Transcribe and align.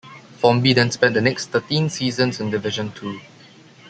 Formby 0.39 0.73
then 0.73 0.89
spent 0.89 1.13
the 1.13 1.21
next 1.21 1.51
thirteen 1.51 1.87
seasons 1.87 2.39
in 2.39 2.49
Division 2.49 2.91
Two. 2.93 3.19